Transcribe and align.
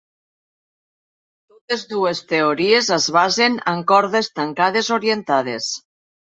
Totes 1.51 1.83
dues 1.91 2.23
teories 2.33 2.91
es 2.97 3.07
basen 3.19 3.61
en 3.75 3.87
cordes 3.95 4.33
tancades 4.41 4.93
orientades. 5.01 5.73